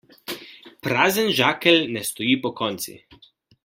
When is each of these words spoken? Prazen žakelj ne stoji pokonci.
Prazen 0.87 1.29
žakelj 1.41 1.85
ne 1.97 2.05
stoji 2.11 2.35
pokonci. 2.47 3.01